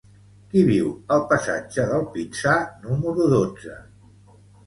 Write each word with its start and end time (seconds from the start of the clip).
Qui 0.53 0.61
viu 0.69 0.87
al 1.15 1.25
passatge 1.33 1.85
del 1.91 2.07
Pinsà 2.15 2.55
número 2.87 3.27
dotze? 3.35 3.77